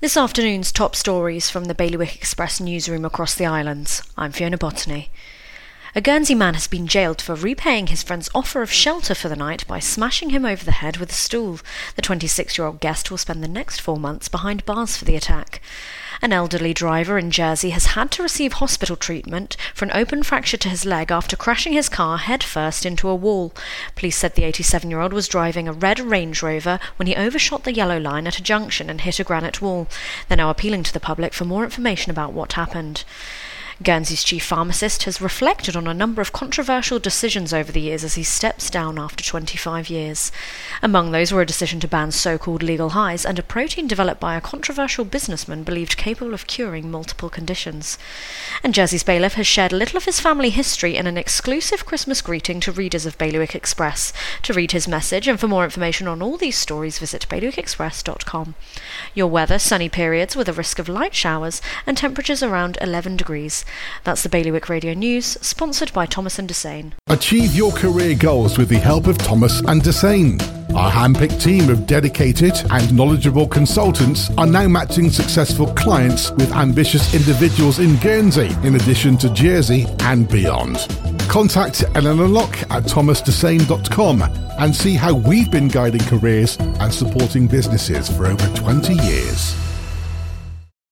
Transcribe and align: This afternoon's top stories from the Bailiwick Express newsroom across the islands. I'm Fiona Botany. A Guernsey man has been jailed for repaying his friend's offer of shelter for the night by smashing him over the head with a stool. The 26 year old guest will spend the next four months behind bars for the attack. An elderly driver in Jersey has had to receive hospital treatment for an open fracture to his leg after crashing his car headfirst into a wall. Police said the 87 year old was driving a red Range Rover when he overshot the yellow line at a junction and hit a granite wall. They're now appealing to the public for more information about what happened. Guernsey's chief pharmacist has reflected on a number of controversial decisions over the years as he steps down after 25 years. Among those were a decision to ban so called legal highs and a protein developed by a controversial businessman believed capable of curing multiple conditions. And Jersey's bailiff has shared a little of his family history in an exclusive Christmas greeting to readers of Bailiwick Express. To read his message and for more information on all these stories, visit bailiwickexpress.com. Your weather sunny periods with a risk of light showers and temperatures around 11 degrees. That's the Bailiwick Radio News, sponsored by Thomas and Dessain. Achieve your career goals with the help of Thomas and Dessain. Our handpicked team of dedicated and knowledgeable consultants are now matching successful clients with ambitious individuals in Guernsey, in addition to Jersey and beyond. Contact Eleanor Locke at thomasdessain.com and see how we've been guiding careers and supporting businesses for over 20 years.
This 0.00 0.16
afternoon's 0.16 0.72
top 0.72 0.96
stories 0.96 1.50
from 1.50 1.66
the 1.66 1.74
Bailiwick 1.74 2.16
Express 2.16 2.58
newsroom 2.58 3.04
across 3.04 3.34
the 3.34 3.44
islands. 3.44 4.02
I'm 4.16 4.32
Fiona 4.32 4.56
Botany. 4.56 5.10
A 5.92 6.00
Guernsey 6.00 6.36
man 6.36 6.54
has 6.54 6.68
been 6.68 6.86
jailed 6.86 7.20
for 7.20 7.34
repaying 7.34 7.88
his 7.88 8.04
friend's 8.04 8.30
offer 8.32 8.62
of 8.62 8.70
shelter 8.70 9.12
for 9.12 9.28
the 9.28 9.34
night 9.34 9.66
by 9.66 9.80
smashing 9.80 10.30
him 10.30 10.44
over 10.44 10.64
the 10.64 10.70
head 10.70 10.98
with 10.98 11.10
a 11.10 11.14
stool. 11.14 11.58
The 11.96 12.02
26 12.02 12.56
year 12.56 12.68
old 12.68 12.78
guest 12.78 13.10
will 13.10 13.18
spend 13.18 13.42
the 13.42 13.48
next 13.48 13.80
four 13.80 13.96
months 13.96 14.28
behind 14.28 14.64
bars 14.64 14.96
for 14.96 15.04
the 15.04 15.16
attack. 15.16 15.60
An 16.22 16.32
elderly 16.32 16.72
driver 16.72 17.18
in 17.18 17.32
Jersey 17.32 17.70
has 17.70 17.86
had 17.86 18.12
to 18.12 18.22
receive 18.22 18.52
hospital 18.52 18.94
treatment 18.94 19.56
for 19.74 19.84
an 19.84 19.90
open 19.92 20.22
fracture 20.22 20.58
to 20.58 20.68
his 20.68 20.86
leg 20.86 21.10
after 21.10 21.34
crashing 21.34 21.72
his 21.72 21.88
car 21.88 22.18
headfirst 22.18 22.86
into 22.86 23.08
a 23.08 23.14
wall. 23.16 23.52
Police 23.96 24.16
said 24.16 24.36
the 24.36 24.44
87 24.44 24.90
year 24.90 25.00
old 25.00 25.12
was 25.12 25.26
driving 25.26 25.66
a 25.66 25.72
red 25.72 25.98
Range 25.98 26.40
Rover 26.40 26.78
when 26.96 27.08
he 27.08 27.16
overshot 27.16 27.64
the 27.64 27.74
yellow 27.74 27.98
line 27.98 28.28
at 28.28 28.38
a 28.38 28.42
junction 28.44 28.88
and 28.88 29.00
hit 29.00 29.18
a 29.18 29.24
granite 29.24 29.60
wall. 29.60 29.88
They're 30.28 30.36
now 30.36 30.50
appealing 30.50 30.84
to 30.84 30.92
the 30.92 31.00
public 31.00 31.34
for 31.34 31.44
more 31.44 31.64
information 31.64 32.12
about 32.12 32.32
what 32.32 32.52
happened. 32.52 33.02
Guernsey's 33.82 34.22
chief 34.22 34.44
pharmacist 34.44 35.04
has 35.04 35.22
reflected 35.22 35.74
on 35.74 35.86
a 35.86 35.94
number 35.94 36.20
of 36.20 36.34
controversial 36.34 36.98
decisions 36.98 37.54
over 37.54 37.72
the 37.72 37.80
years 37.80 38.04
as 38.04 38.14
he 38.14 38.22
steps 38.22 38.68
down 38.68 38.98
after 38.98 39.24
25 39.24 39.88
years. 39.88 40.30
Among 40.82 41.12
those 41.12 41.32
were 41.32 41.40
a 41.40 41.46
decision 41.46 41.80
to 41.80 41.88
ban 41.88 42.10
so 42.10 42.36
called 42.36 42.62
legal 42.62 42.90
highs 42.90 43.24
and 43.24 43.38
a 43.38 43.42
protein 43.42 43.88
developed 43.88 44.20
by 44.20 44.36
a 44.36 44.40
controversial 44.42 45.06
businessman 45.06 45.62
believed 45.62 45.96
capable 45.96 46.34
of 46.34 46.46
curing 46.46 46.90
multiple 46.90 47.30
conditions. 47.30 47.96
And 48.62 48.74
Jersey's 48.74 49.02
bailiff 49.02 49.32
has 49.34 49.46
shared 49.46 49.72
a 49.72 49.76
little 49.76 49.96
of 49.96 50.04
his 50.04 50.20
family 50.20 50.50
history 50.50 50.96
in 50.98 51.06
an 51.06 51.16
exclusive 51.16 51.86
Christmas 51.86 52.20
greeting 52.20 52.60
to 52.60 52.72
readers 52.72 53.06
of 53.06 53.16
Bailiwick 53.16 53.54
Express. 53.54 54.12
To 54.42 54.52
read 54.52 54.72
his 54.72 54.88
message 54.88 55.26
and 55.26 55.40
for 55.40 55.48
more 55.48 55.64
information 55.64 56.06
on 56.06 56.20
all 56.20 56.36
these 56.36 56.58
stories, 56.58 56.98
visit 56.98 57.26
bailiwickexpress.com. 57.30 58.54
Your 59.14 59.28
weather 59.28 59.58
sunny 59.58 59.88
periods 59.88 60.36
with 60.36 60.50
a 60.50 60.52
risk 60.52 60.78
of 60.78 60.86
light 60.86 61.14
showers 61.14 61.62
and 61.86 61.96
temperatures 61.96 62.42
around 62.42 62.76
11 62.82 63.16
degrees. 63.16 63.64
That's 64.04 64.22
the 64.22 64.28
Bailiwick 64.28 64.68
Radio 64.68 64.94
News, 64.94 65.26
sponsored 65.40 65.92
by 65.92 66.06
Thomas 66.06 66.38
and 66.38 66.48
Dessain. 66.48 66.92
Achieve 67.08 67.54
your 67.54 67.72
career 67.72 68.14
goals 68.14 68.58
with 68.58 68.68
the 68.68 68.78
help 68.78 69.06
of 69.06 69.18
Thomas 69.18 69.60
and 69.60 69.82
Dessain. 69.82 70.40
Our 70.74 70.90
handpicked 70.90 71.42
team 71.42 71.68
of 71.68 71.86
dedicated 71.86 72.52
and 72.70 72.94
knowledgeable 72.94 73.48
consultants 73.48 74.30
are 74.38 74.46
now 74.46 74.68
matching 74.68 75.10
successful 75.10 75.66
clients 75.74 76.30
with 76.32 76.52
ambitious 76.52 77.12
individuals 77.12 77.80
in 77.80 77.96
Guernsey, 77.96 78.50
in 78.62 78.76
addition 78.76 79.16
to 79.18 79.32
Jersey 79.32 79.86
and 80.00 80.28
beyond. 80.28 80.76
Contact 81.28 81.84
Eleanor 81.94 82.28
Locke 82.28 82.62
at 82.70 82.84
thomasdessain.com 82.84 84.22
and 84.22 84.74
see 84.74 84.94
how 84.94 85.14
we've 85.14 85.50
been 85.50 85.68
guiding 85.68 86.02
careers 86.02 86.56
and 86.58 86.92
supporting 86.92 87.46
businesses 87.46 88.08
for 88.08 88.26
over 88.26 88.46
20 88.56 88.94
years. 88.94 89.69